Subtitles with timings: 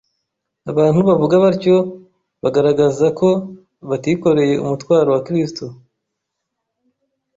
[0.71, 1.75] ”Abantu bavuga batyo,
[2.43, 3.29] bagaragaza ko
[3.89, 5.65] batikoreye umutwaro wa Kristo